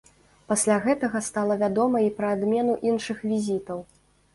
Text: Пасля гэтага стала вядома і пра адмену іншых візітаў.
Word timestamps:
Пасля 0.53 0.77
гэтага 0.85 1.21
стала 1.29 1.59
вядома 1.63 2.03
і 2.09 2.13
пра 2.21 2.35
адмену 2.41 2.81
іншых 2.93 3.25
візітаў. 3.33 3.91